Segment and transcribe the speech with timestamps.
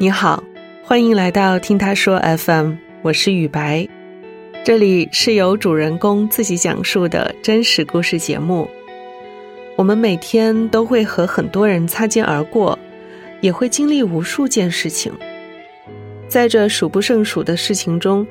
[0.00, 0.42] 你好，
[0.84, 3.88] 欢迎来到听他说 FM，我是雨白，
[4.64, 8.70] 这里是由主人公自己讲述的真实故事节目。
[9.76, 12.78] 我们每天都会和很多人擦肩而过，
[13.40, 15.12] 也会经历无数件事情。
[16.28, 18.24] 在这数不胜数的事情中，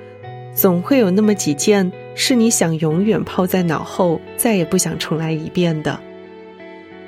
[0.54, 6.00] 总会有那么几件是你想永远抛在脑后，再也不想重来一遍的。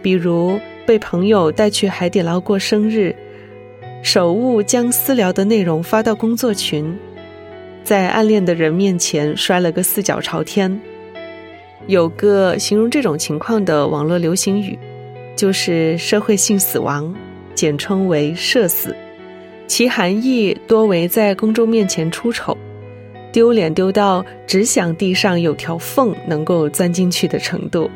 [0.02, 3.16] 比如被朋友带去海底捞过生日。
[4.02, 6.98] 手误将私聊的内容发到工作群，
[7.84, 10.80] 在暗恋的人面前摔了个四脚朝天。
[11.88, 14.80] 有个形容这种情况的网络流行语，
[15.36, 17.14] 就是“社会性死亡”，
[17.54, 18.96] 简称为“社死”，
[19.68, 22.58] 其含义多为在公众面前出丑，
[23.34, 27.90] 丢脸丢到只想地上有条缝能够钻进去的程度。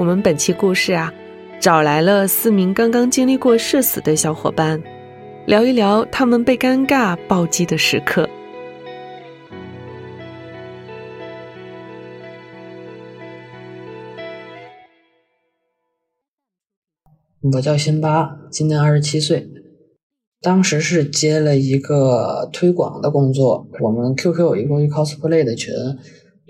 [0.00, 1.12] 我们本期故事啊。
[1.60, 4.82] 找来了四名刚刚经历过社死的小伙伴，
[5.46, 8.26] 聊一聊他们被尴尬暴击的时刻。
[17.52, 19.46] 我叫辛巴，今年二十七岁。
[20.40, 25.74] 当时是接了一个推广的工作，我们 QQ 有一个 cosplay 的群，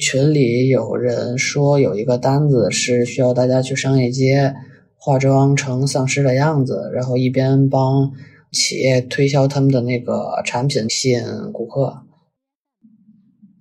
[0.00, 4.54] 群里有人说有一个单子是需要大家去商业街。
[5.02, 8.12] 化妆成丧尸的样子，然后一边帮
[8.52, 11.22] 企业推销他们的那个产品，吸引
[11.54, 12.02] 顾客。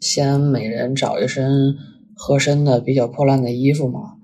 [0.01, 1.77] 先每人找一身
[2.13, 4.15] 合身的、比较破烂的衣服嘛，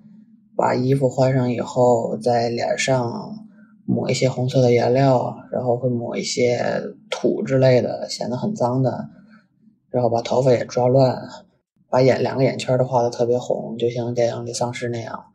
[0.58, 3.48] 把衣服换上以后，在脸上
[3.86, 6.60] 抹一些红色的颜料，然后会抹一些
[7.10, 9.08] 土之类的，显得很脏的。
[9.90, 11.18] 然后把头发也抓乱，
[11.90, 15.26] 把眼两个眼圈都画的特别红，就像电影里丧尸那样。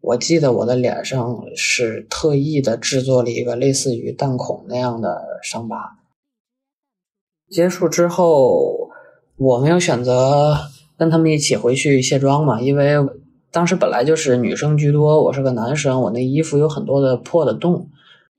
[0.00, 5.98] 我记得我的脸上是特意的制作了一个类似于弹孔那样的伤疤。
[7.50, 8.90] 结束之后，
[9.36, 10.56] 我没有选择
[10.96, 12.94] 跟他们一起回去卸妆嘛，因为
[13.50, 17.88] 当时本来就是女生居多，我是个男生，我那衣服有很多的破的洞，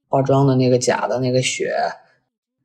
[0.08, 1.74] 化妆的那个假的那个血。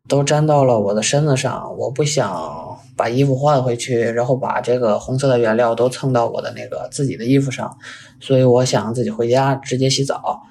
[0.08, 7.76] 都粘到了我的身子上，我不想把衣服换回去，然后把这个红色的原料都蹭到我的那个自己的衣服上，
[8.20, 10.42] 所以我想自己回家直接洗澡。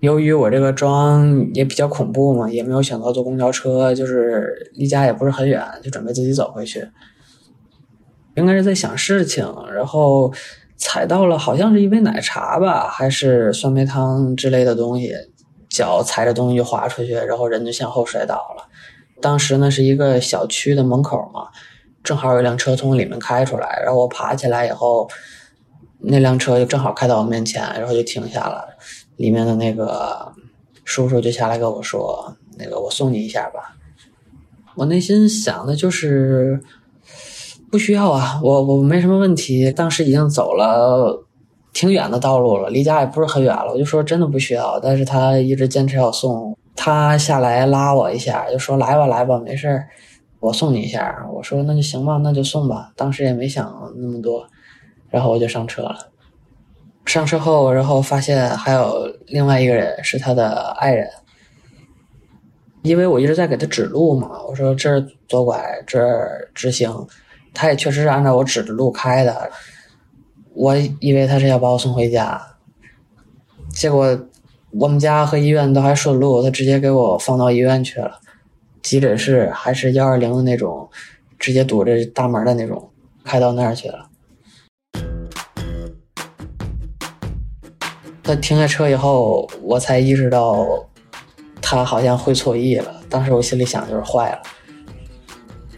[0.00, 6.88] 由于我这个妆也比较恐怖嘛，也没有选择坐公交车，就是离家也不是很远，就准备自己走回去。
[8.34, 10.32] 应该是在想事情，然后
[10.76, 15.14] 踩到了好像是一杯奶茶吧，还是酸梅汤之类的东西。
[15.68, 18.68] 脚踩着东西就滑出去，然后人就向后摔倒了。
[19.22, 21.48] 当时呢是一个小区的门口嘛，
[22.02, 25.08] 正好有一辆车从里面开出来，然后我爬起来以后，
[26.00, 28.64] 那辆车就正好开到我面前，然后就停下了。
[29.16, 30.32] 里面的那个
[30.84, 33.76] 叔叔就下来跟我说：“那个我送你一下吧。”
[34.76, 36.60] 我内心想的就是
[37.70, 39.70] 不需要啊，我我没什么问题。
[39.72, 41.24] 当时已经走了。
[41.74, 43.72] 挺远的道路了，离家也不是很远了。
[43.72, 46.54] 我就说真的不需要，但是他一直坚持要送。
[46.84, 49.88] 他下来拉我一下，就说来吧来吧，没事儿，
[50.40, 51.24] 我送你一下。
[51.32, 52.90] 我说那就行吧，那就送吧。
[52.96, 54.44] 当时也没想那么多，
[55.08, 56.10] 然后我就上车了。
[57.06, 61.08] 上车后，然后发现还有另外一个人是他的爱人，
[62.82, 64.42] 因为我一直在给他指路嘛。
[64.48, 67.06] 我说这儿左拐，这儿直行，
[67.54, 69.48] 他也确实是按照我指的路开的。
[70.52, 72.42] 我以为他是要把我送回家，
[73.70, 74.18] 结果
[74.72, 78.20] 我们家和医院都还顺路，他直接给我放到医院去了。
[78.82, 80.88] 急诊室还是幺二零的那种，
[81.38, 82.90] 直接堵着大门的那种，
[83.22, 84.08] 开到那儿去了。
[88.22, 90.66] 他停下车以后，我才意识到
[91.60, 92.94] 他好像会错意了。
[93.10, 94.42] 当时我心里想就是坏了。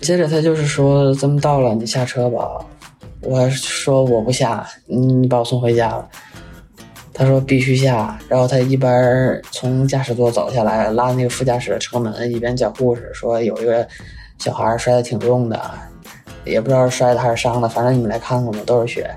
[0.01, 2.65] 接着他就是说：“咱们到了，你下车吧。”
[3.23, 6.09] 我说我不下，你把我送回家吧。
[7.15, 13.87] 他说必须下，然后他一边从驾驶座走下来，拉那个副驾驶的车门，一边讲故事，说有一个
[14.39, 15.59] 小孩摔得挺重的，
[16.45, 19.09] 也不知道是摔的还是伤的，反正你们来看看吧，都是血。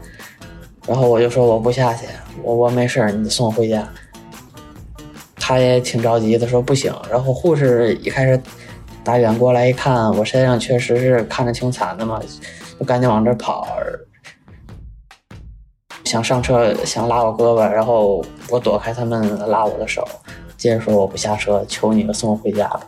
[0.87, 2.05] 然后我就说我不下去，
[2.43, 3.85] 我我没事你送我回家。
[5.39, 6.93] 他也挺着急的，说不行。
[7.09, 8.39] 然后护士一开始
[9.03, 12.21] 打远过来一看，我身上确实是看着挺惨的嘛。
[12.79, 13.67] 就赶紧往这跑，
[16.07, 20.07] 想上车，想拉我胳膊，然后我躲开他们拉我的手，
[20.57, 22.79] 接着说我不下车，求你了，送我回家吧。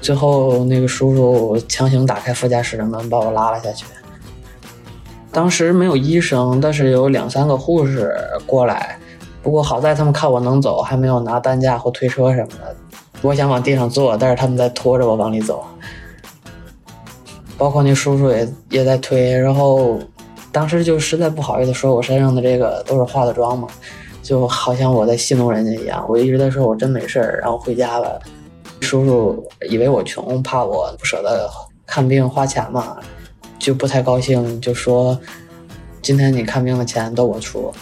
[0.00, 3.84] 最后那个叔叔强行打开副驾驶的门，把我拉了下去。
[5.32, 8.96] 当时没有医生，但是有两三个护士过来。
[9.42, 12.76] 不过好在他们看我能走，还没有拿担架或推车什么的。
[13.22, 15.64] 我想往地上坐，但是他们在拖着我往里走。
[17.56, 19.98] 包括那叔叔也也在推，然后
[20.50, 23.68] 当时就实在不好意思说我身上的这个都是化的妆嘛，
[24.22, 26.04] 就好像我在戏弄人家一样。
[26.08, 28.20] 我一直在说我真没事儿，然后回家了。
[28.80, 31.50] 叔叔以为我穷，怕我不舍得
[31.86, 32.96] 看病花钱嘛，
[33.58, 35.18] 就不太高兴，就说
[36.00, 37.72] 今天你看病的钱都我出。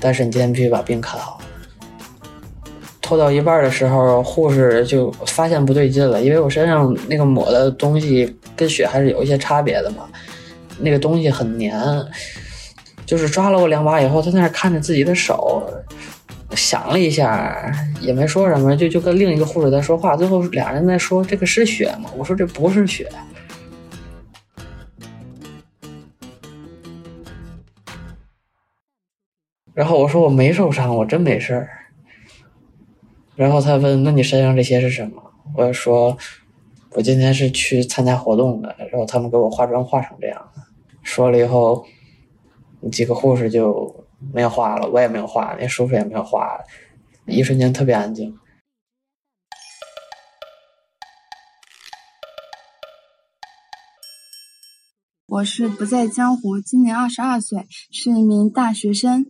[0.00, 1.38] 但是你今天必须把病看好。
[3.00, 10.08] 拖到一半的时候，护士就发现不对劲了，因为我身上那个抹的东西跟血还是有一些差别的嘛。
[10.78, 11.78] 那个东西很黏，
[13.06, 15.62] 就是抓了我两把以后，他在那看着自己的手，
[16.56, 20.16] 想了一下，也没说什么，就就跟另一个护士在说话。
[20.16, 23.08] 最后俩人在说：“这个是血吗？”我说：“这不是血。”
[29.74, 31.68] 然后我说我没受伤，我真没事儿。
[33.34, 35.20] 然后他问：“那你身上这些是什么？”
[35.56, 36.16] 我说
[36.94, 40.48] ：“我今天是去参加活动的。”然后他们给我化妆化成这样。
[41.04, 41.86] 说了以后，
[42.90, 46.58] 几个护士就没有话了，我也没有话，那叔叔也没有话，
[47.26, 48.36] 一瞬间特别安静。
[55.26, 59.26] 我是不在江湖，今年二十二岁，是一名大学生。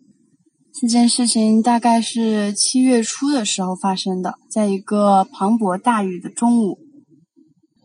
[0.81, 6.79] 这件事情大概是七月初的时候发生的，在一个磅礴大雨的中午，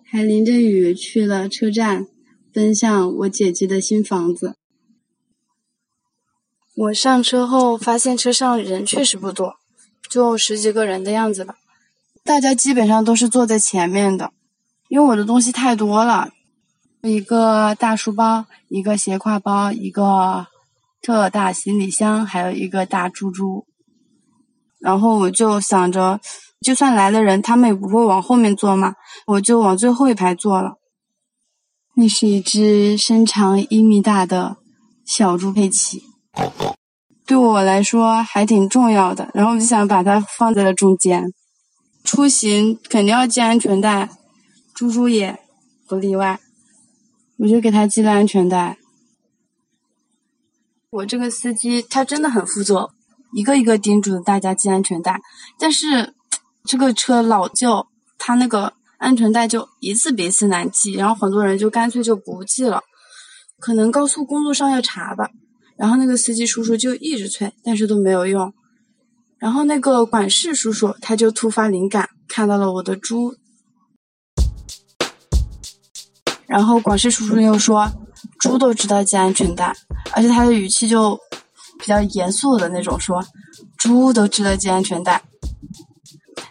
[0.03, 2.07] 还淋着雨去了车站，
[2.54, 4.56] 奔向我姐姐的新房子。
[6.75, 9.56] 我上车后发现车上人确实不多，
[10.10, 11.56] 就十几个人的样子吧。
[12.24, 14.31] 大家基本上都是坐在前面的，
[14.88, 16.30] 因为我的东西太多了，
[17.01, 20.48] 一个大书包，一个斜挎包，一个。
[21.01, 23.66] 特大行李箱，还有一个大猪猪，
[24.80, 26.19] 然后我就想着，
[26.60, 28.96] 就算来了人，他们也不会往后面坐嘛，
[29.28, 30.74] 我就往最后一排坐了。
[32.00, 34.56] 那是一只身长一米大的
[35.06, 36.01] 小猪佩奇，
[37.25, 41.34] 对我来说还挺重要的，然后我就想把它放在了中间。
[42.06, 44.10] 出行肯定要系安全带，
[44.74, 45.42] 猪猪也
[45.90, 46.40] 不例外，
[47.40, 48.78] 我就给它系了安全带。
[50.92, 52.92] 我这个司机他真的很负责，
[53.34, 55.19] 一个一个叮嘱大家系安全带。
[55.60, 56.13] 但是
[56.63, 57.88] 这个车老旧，
[58.18, 62.84] 他那个安全带就一次比一次难系，然后很多人就干脆就不系了。
[63.60, 65.31] 可能高速公路上要查吧。
[65.75, 68.54] 然后那个司机叔叔就一直催，但是都没有用。
[69.40, 73.34] 然后那个管事叔叔他就突发灵感，看到了我的猪。
[76.46, 77.92] 然后管事叔叔又说。
[78.38, 79.74] 猪都知道系安全带，
[80.13, 81.18] 而且他的语气就
[81.78, 83.22] 比较严肃的那种，说
[83.78, 85.22] 猪都知道系安全带。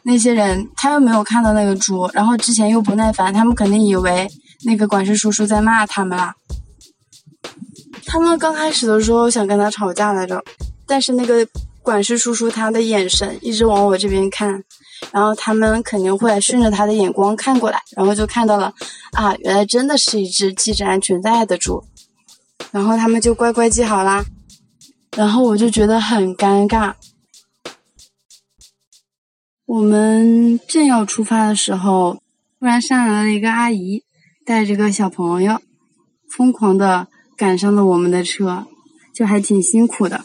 [0.03, 4.29] 那些人他又没有看到那个猪，然后之前又不耐烦，他们肯定以为
[4.65, 6.35] 那个管事叔叔在骂他们啦。
[8.07, 10.43] 他们刚开始的时候想跟他吵架来着，
[10.87, 11.47] 但是那个
[11.83, 14.65] 管事叔叔他的眼神一直往我这边看。
[15.13, 18.75] 然后他们肯定会顺着他的眼光看过来，然后就看到了，
[19.13, 21.85] 啊，原来真的是一只系着安全带的猪，
[22.73, 24.25] 然后他们就乖乖系好啦。
[25.17, 26.95] 然后我就觉得很尴尬。
[29.69, 32.23] 我们正要出发的时候，
[32.59, 34.03] 突然上来了一个阿姨，
[34.47, 35.61] 带着个小朋友，
[36.31, 38.67] 疯狂的赶上了我们的车，
[39.15, 40.25] 就还挺辛苦的。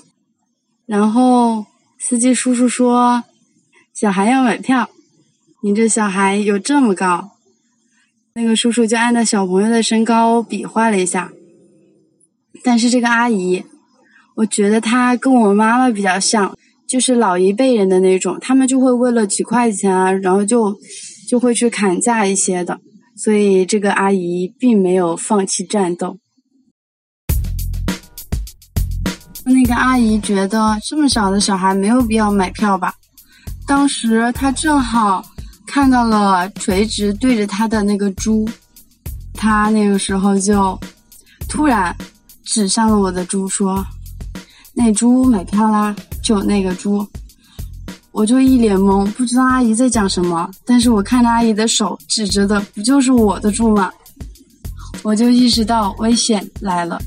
[0.85, 1.65] 然后
[1.99, 3.25] 司机叔叔说。
[3.93, 4.89] 小孩要买票，
[5.61, 7.37] 你这小孩有这么高？
[8.33, 11.31] 那个叔叔就按照小朋友的身高比划了一下。
[12.63, 13.63] 但是这个阿姨，
[14.37, 16.57] 我觉得她跟我妈妈比较像，
[16.87, 20.75] 就是老一辈人的那种，他们就会为了几块钱啊，然后就
[21.27, 22.79] 就会去砍价一些的。
[23.15, 26.17] 所以这个阿姨并没有放弃战斗。
[29.45, 32.93] 那个阿姨觉得这么小的小孩没有必要买票吧。
[33.67, 35.23] 当时她正好
[35.67, 38.47] 看到了垂直对着她的那个猪，
[39.33, 40.79] 她那个时候就
[41.47, 41.95] 突然
[42.43, 43.85] 指向了我的猪，说
[44.73, 47.05] ：“那猪买票啦，就那个猪。”
[48.13, 50.49] 我就一脸懵，不知道阿姨在讲什么。
[50.65, 53.91] 但是我看着阿姨的手指着的，不就是我的猪吗？
[55.01, 57.01] 我就意识到危险来了。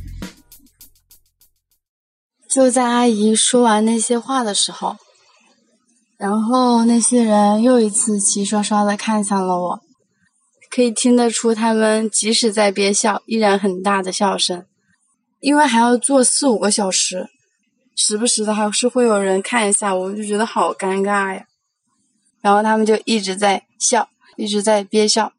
[2.51, 4.97] 就在阿姨说完那些话的时候。
[6.19, 9.81] 然后那些人又一次齐刷刷的看向了我，
[10.75, 14.65] 可以听得出他们即使在憋笑，依然很大的笑声。
[15.41, 17.29] 因为还要坐四五个小时，
[17.97, 21.47] 时不时的还是会有人看一下我，就觉得好尴尬呀。
[22.43, 25.33] 然后他们就一直在笑，一直在憋笑。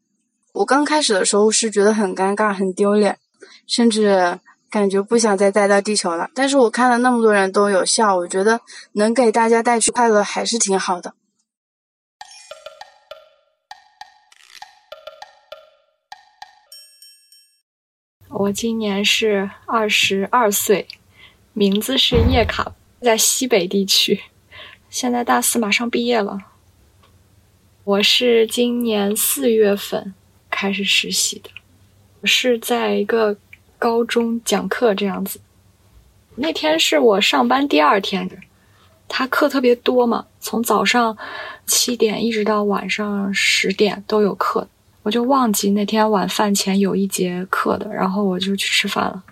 [0.53, 3.19] 我刚开始的时候是觉得很尴尬、很丢脸，
[3.67, 4.39] 甚至
[4.71, 6.31] 感觉不想再待到地球了。
[6.33, 8.59] 但是我看了那么多人都有笑，我觉得
[8.93, 11.13] 能给大家带去快乐还是挺好的。
[18.29, 20.87] 我今年是二十二岁，
[21.57, 24.21] 名字是叶卡，在西北地区，
[24.91, 26.37] 现在大四，马上毕业了。
[27.83, 30.13] 我是今年四月份
[30.51, 31.49] 开始实习的，
[32.25, 33.35] 是在一个
[33.79, 35.39] 高中讲课这样子。
[36.35, 38.29] 那天是我上班第二天，
[39.07, 41.17] 他课特别多嘛，从早上
[41.65, 44.69] 七点一直到晚上十点都有课，
[45.01, 49.23] 我就忘记那天晚饭前有一节课的，然后我就去吃饭了。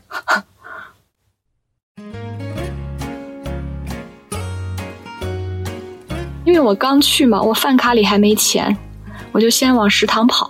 [6.46, 8.76] 因为我刚去嘛，我饭卡里还没钱，
[9.32, 10.50] 我就先往食堂跑。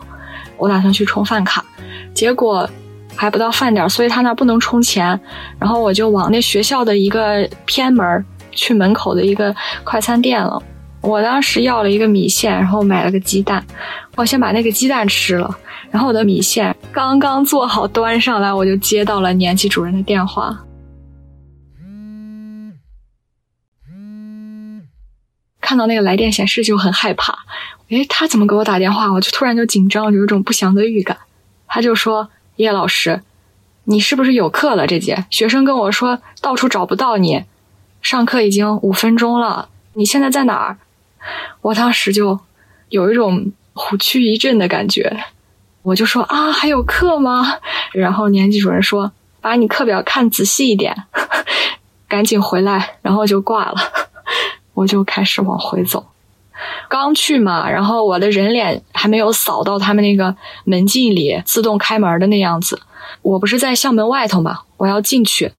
[0.57, 1.65] 我打算去充饭卡，
[2.13, 2.69] 结果
[3.15, 5.19] 还不到饭点，所以他那不能充钱。
[5.59, 10.61] 然后我就往那学校的一个偏门去门口的一个快餐店了。
[11.01, 13.63] 我当时要了一个米线，然后买了个鸡蛋。
[14.15, 15.57] 我先把那个鸡蛋吃了，
[15.91, 20.57] 然后我的米线刚刚做好端上来，我就接到了年级主任的电话。
[25.65, 27.35] 看到那个来电显示就很害怕，
[27.89, 29.11] 诶，他怎么给我打电话？
[29.11, 31.17] 我就突然就紧张，有一种不祥的预感。
[31.65, 33.23] 他就说：“叶老师，
[33.85, 34.85] 你是不是有课了？
[34.85, 37.45] 这节学生跟我说到处找不到你，
[38.03, 40.77] 上课已经五分钟了，你现在在哪儿？”
[41.61, 42.39] 我当时就
[42.89, 45.25] 有一种虎躯一震的感觉，
[45.81, 47.57] 我就说：“啊，还有课吗？”
[47.91, 50.95] 然后年级主任说：“把你课表看仔细一点，
[52.07, 54.04] 赶紧回来。”然后就挂了。
[54.75, 56.05] 我就开始往回走，
[56.87, 62.79] 刚去嘛，然后我的人脸还没有扫到他们那个门禁里自动开门的那样子。
[63.21, 65.51] 我不是在校门外头嘛，我要进去，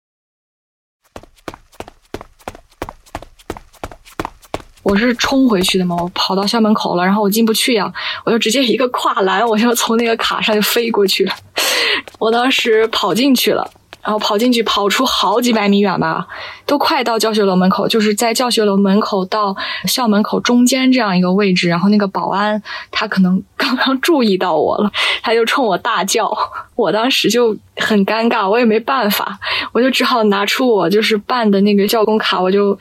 [4.83, 7.93] 我是冲回去的嘛，我跑到校门口了，然后我进不去呀，
[8.25, 11.35] 我就直接一个跨栏，我就从那个卡上就飞过去了。
[12.19, 13.71] 我当时跑进去了。
[14.07, 16.25] 然后跑进去，跑出好几百米远吧，
[16.65, 21.69] 都快到教学楼门口，就是在教学楼门口到校门口中间这样一个位置。
[21.69, 24.89] 然后那个保安他可能刚刚注意到我了，
[25.23, 26.33] 他就冲我大叫，
[26.77, 29.37] 我当时就很尴尬，我也没办法，
[29.73, 32.79] 我就只好拿出我就是办的那个教工卡，我就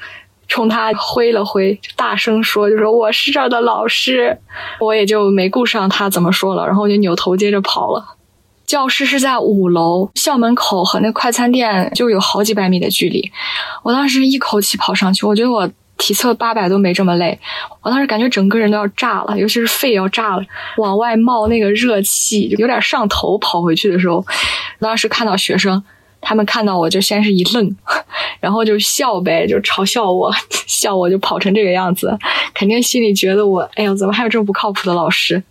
[0.48, 4.38] 冲他挥了挥，大声说，就说我是这儿的老师，
[4.80, 8.15] 我也就没顾上他怎么说了，然后我就扭头接着跑了。
[8.66, 13.32] 教室是在五楼，校门口和那快餐店就有好几百米的距离。
[13.84, 17.40] 我当时一口气跑上去，我觉得我体测八百都没这么累。
[17.82, 20.44] 我当时感觉整个人都要炸了，尤其是肺要炸了，
[20.78, 23.38] 往外冒那个热气，有点上头。
[23.38, 24.26] 跑回去的时候，
[24.80, 25.84] 当时看到学生，
[26.20, 27.76] 他们看到我就先是一愣，
[28.42, 30.34] 然后就笑呗，就嘲笑我，
[30.66, 32.18] 笑我就跑成这个样子，
[32.56, 35.44] 肯定心里觉得我，哎呦，怎么还有这么不靠谱的老师？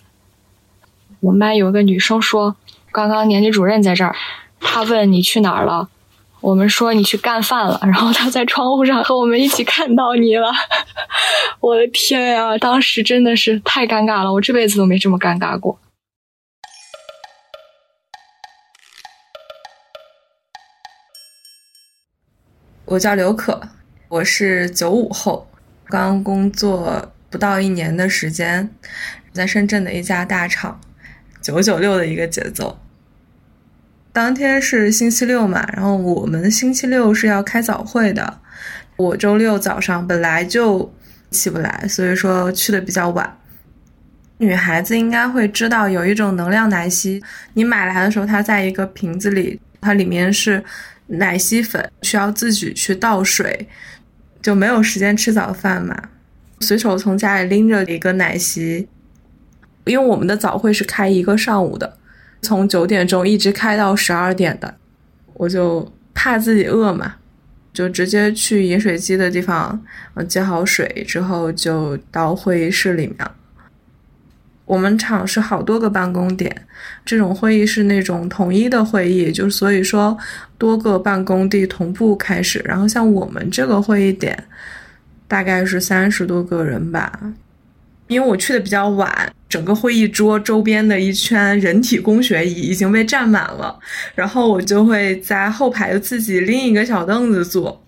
[1.21, 2.57] 我们班有个女生说。
[2.95, 4.15] 刚刚年级主任在这儿，
[4.61, 5.89] 他问你去哪儿了，
[6.41, 10.53] 我们说你去干饭了，然后他在窗户上和我们一起看到你了。
[11.59, 15.81] 我的天呀，当时真的是太尴尬了，我这辈子都没这么尴尬过。
[22.85, 23.61] 我叫刘可，
[24.07, 25.49] 我是九五后，
[25.87, 28.73] 刚工作不到一年的时间，
[29.33, 30.81] 在深圳的一家大厂，
[31.43, 32.79] 九九六的一个节奏。
[34.15, 38.39] 当天是星期六嘛，然后我们星期六是要开早会的。
[38.95, 40.95] 我周六早上本来就
[41.33, 43.37] 起不来，所以说去的比较晚。
[44.39, 47.21] 女孩子应该会知道有一种能量奶昔，
[47.55, 50.63] 你买来的时候它在一个瓶子里，它里面是
[51.09, 53.69] 奶昔粉，需要自己去倒水，
[54.41, 56.01] 就没有时间吃早饭嘛，
[56.61, 58.89] 随手从家里拎着一个奶昔，
[59.87, 61.99] 因为我们的早会是开一个上午的。
[62.45, 64.75] 从九点钟一直开到十二点的，
[65.33, 67.15] 我就怕自己饿嘛，
[67.73, 69.83] 就直接去饮水机的地方，
[70.29, 73.17] 接好水之后就到会议室里面。
[74.67, 76.67] 我们厂是好多个办公点，
[77.05, 80.17] 这种会议是那种统一的会议，就是所以说
[80.57, 82.63] 多个办公地同步开始。
[82.65, 84.43] 然后像我们这个会议点，
[85.29, 87.35] 大概是三十多个人吧。
[88.07, 93.79] 因为我去的比较晚，整个会议桌周边的一圈人体工学椅已经被占满了，
[94.15, 97.83] 然后我就会在后排自己拎一个小凳子坐，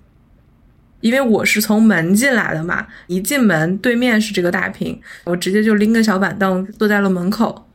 [1.01, 7.67] 因为我是从门进来的嘛，一进门对面是这个大屏，我直接就拎个小板凳坐在了门口。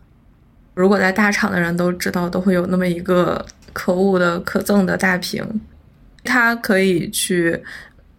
[0.74, 5.45] 如果在大厂的人都知道，都会有那么一个可恶的可憎的大屏，
[6.24, 7.62] 它可以去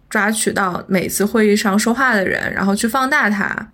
[0.09, 3.71] 抓取到每次会议上说话的人，然后去放大它。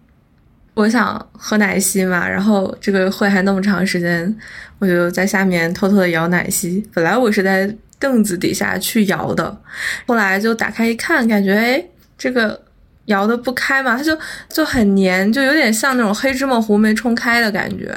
[0.79, 4.33] 我想喝奶昔嘛，然后这个会还那么长时间，
[4.79, 6.81] 我就在下面偷偷的摇奶昔。
[6.93, 7.69] 本来我是在
[7.99, 9.61] 凳子底下去摇的，
[10.07, 11.83] 后来就打开一看，感觉哎，
[12.17, 12.57] 这个
[13.05, 14.17] 摇的不开嘛，它就
[14.47, 17.93] 就很黏，就有点像那种黑芝麻糊没冲开的感觉，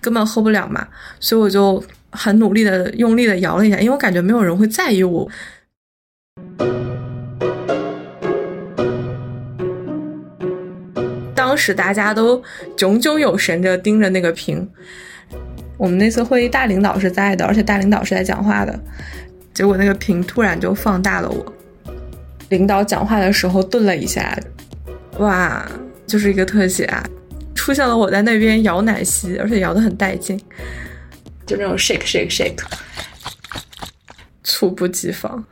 [0.00, 0.86] 根本喝不了嘛。
[1.18, 1.82] 所以我就
[2.12, 5.28] 很努力的用力的摇了一下，因为我感觉没有人会在意我。
[11.50, 12.40] 当时大家都
[12.76, 14.64] 炯炯有神着盯着那个屏。
[15.76, 18.78] 我们那次会议大领导是在的，而且大领导是在讲话的。
[19.52, 21.52] 结果那个屏突然就放大了我。
[22.50, 24.38] 领导讲话的时候顿了一下，
[25.18, 25.68] 哇，
[26.06, 27.04] 就是一个特写啊，
[27.52, 30.40] 出现了我在那边摇奶昔，而且摇的很带劲，
[31.44, 32.62] 就那种 shake shake shake，
[34.44, 35.44] 猝不及防。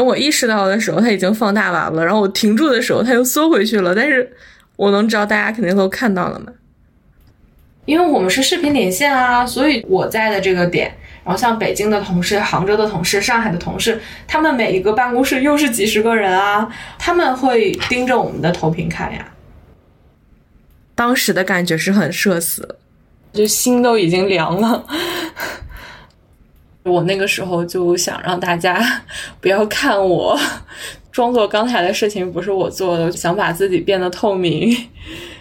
[0.00, 2.02] 等我意识到的时候，它已经放大完了。
[2.02, 3.94] 然后我停住的时候，它又缩回去了。
[3.94, 4.26] 但是
[4.76, 6.46] 我能知道大家肯定都看到了嘛？
[7.84, 10.90] 因为我们是视频连线啊，所以我在的这个点，
[11.22, 16.66] 然后像北京的同事、杭州的同事、上海的同事，他们每一个办公室又是几十个人啊，
[16.98, 19.30] 他们会盯着我们的投屏看呀。
[20.94, 22.76] 当时的感觉是很社死，
[23.34, 24.82] 就心都已经凉了。
[26.82, 28.82] 我那个时候就想让大家
[29.40, 30.38] 不要看我，
[31.12, 34.74] 装作刚才的事情不是我做的，想把自己变得透明，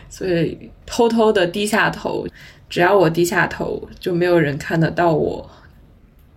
[0.09, 2.27] 所以偷偷的低下头。
[2.69, 5.49] 只要我低下头，就没有人看得到我。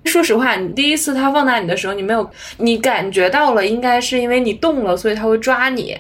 [0.04, 5.96] 说实话，你第一次他放大你的时候，你没有，你感觉到了，应该是因为你动了，所以他会抓你。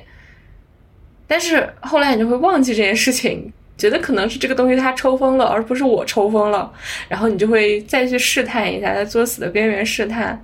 [1.26, 3.52] 但是后来你就会忘记这件事情。
[3.78, 6.72] 觉得可能是这个东西它抽风了，而不是我抽风了，
[7.08, 10.40] 然后你就会再去试探一下，在作死的边缘试探。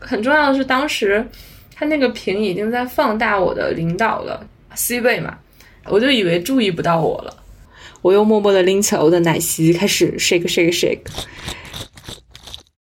[0.00, 1.24] 很重要的是，当时
[1.74, 5.38] 他那个屏已经在放大我的领导了，C 位嘛，
[5.86, 7.36] 我就以为注意不到我了，
[8.00, 11.00] 我又默默的拎起了我的奶昔，开始 shake shake shake，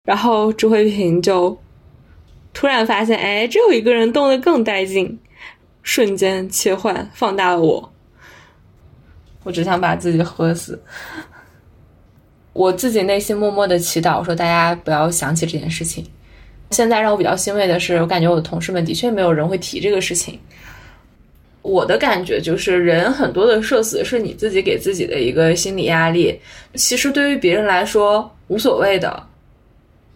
[0.04, 1.58] 然后朱慧萍就
[2.54, 5.18] 突然发现，哎，这有一个人动得更带劲，
[5.82, 7.91] 瞬间切换放大了我。
[9.42, 10.81] 我只想把自己喝死。
[12.52, 16.05] 我自己内心默默的祈祷，说大家不要想起这件事情。
[16.70, 20.38] 现在让我比较欣慰的是，我感觉我的同事们的确没有人会提这个事情。
[21.62, 26.38] 我的感觉就是，人很多的社死是你自己给自己的一个心理压力，
[26.74, 29.22] 其实对于别人来说无所谓的。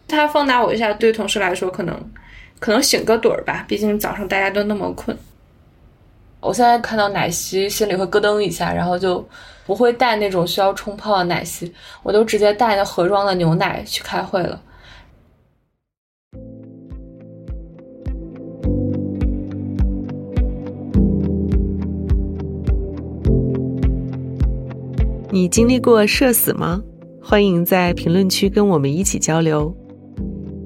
[0.08, 2.10] 他放大我一下，对同事来说可能
[2.58, 5.16] 可能醒个盹儿吧，毕竟早上大家都那么困。
[6.40, 9.26] 我现在看到奶昔，心里会咯噔一下，然后就
[9.66, 11.72] 不会带那种需要冲泡的奶昔，
[12.04, 14.60] 我都直接带那盒装的牛奶去开会了。
[25.32, 26.80] 你经历过社死吗？
[27.20, 29.74] 欢迎在评论区跟我们一起交流。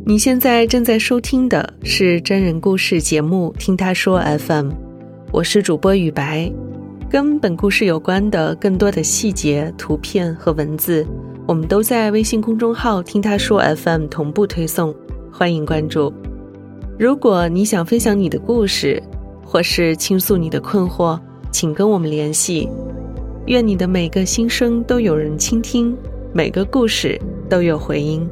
[0.05, 4.71] 你现在正在收听的是真人故事节目《听他说 FM》。
[5.33, 6.53] 我是主播雨白，
[7.09, 11.07] 跟本故事有关的更多的细节、图片和文字，
[11.47, 14.93] 我们都在微信公众号“听他说 FM” 同步推送，
[15.31, 16.13] 欢迎关注。
[16.99, 19.01] 如果你想分享你的故事，
[19.45, 21.17] 或是倾诉你的困惑，
[21.53, 22.69] 请跟我们联系。
[23.47, 25.97] 愿你的每个心声都有人倾听，
[26.35, 27.17] 每个故事
[27.49, 28.29] 都有回音。